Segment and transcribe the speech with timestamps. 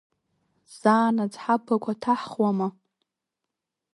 [0.77, 2.67] Заанаҵ ҳаблақәа ҭаҳхуама?